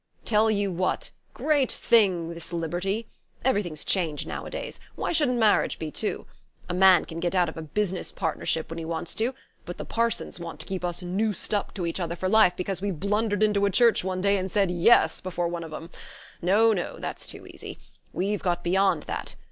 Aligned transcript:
"Tell 0.25 0.49
you 0.49 0.71
what, 0.71 1.11
great 1.35 1.71
thing, 1.71 2.33
this 2.33 2.51
liberty! 2.51 3.07
Everything's 3.45 3.85
changed 3.85 4.25
nowadays; 4.27 4.79
why 4.95 5.11
shouldn't 5.11 5.37
marriage 5.37 5.77
be 5.77 5.91
too? 5.91 6.25
A 6.67 6.73
man 6.73 7.05
can 7.05 7.19
get 7.19 7.35
out 7.35 7.47
of 7.49 7.55
a 7.55 7.61
business 7.61 8.11
partnership 8.11 8.71
when 8.71 8.79
he 8.79 8.83
wants 8.85 9.13
to; 9.13 9.35
but 9.63 9.77
the 9.77 9.85
parsons 9.85 10.39
want 10.39 10.59
to 10.59 10.65
keep 10.65 10.83
us 10.83 11.03
noosed 11.03 11.53
up 11.53 11.71
to 11.75 11.85
each 11.85 11.99
other 11.99 12.15
for 12.15 12.27
life 12.27 12.55
because 12.57 12.81
we've 12.81 12.99
blundered 12.99 13.43
into 13.43 13.67
a 13.67 13.69
church 13.69 14.03
one 14.03 14.21
day 14.21 14.39
and 14.39 14.49
said 14.51 14.71
'Yes' 14.71 15.21
before 15.21 15.47
one 15.47 15.63
of 15.63 15.71
'em. 15.71 15.91
No, 16.41 16.73
no 16.73 16.97
that's 16.97 17.27
too 17.27 17.45
easy. 17.45 17.77
We've 18.11 18.41
got 18.41 18.63
beyond 18.63 19.03
that. 19.03 19.35